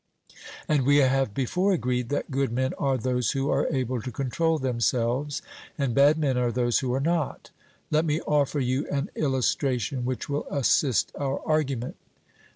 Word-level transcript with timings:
And 0.67 0.83
we 0.83 0.95
have 0.97 1.31
before 1.31 1.73
agreed 1.73 2.09
that 2.09 2.31
good 2.31 2.51
men 2.51 2.73
are 2.79 2.97
those 2.97 3.33
who 3.33 3.51
are 3.51 3.67
able 3.67 4.01
to 4.01 4.11
control 4.11 4.57
themselves, 4.57 5.43
and 5.77 5.93
bad 5.93 6.17
men 6.17 6.39
are 6.39 6.51
those 6.51 6.79
who 6.79 6.91
are 6.95 6.99
not. 6.99 7.51
Let 7.91 8.05
me 8.05 8.19
offer 8.21 8.59
you 8.59 8.87
an 8.89 9.11
illustration 9.15 10.03
which 10.03 10.27
will 10.27 10.47
assist 10.49 11.11
our 11.19 11.39
argument. 11.47 11.97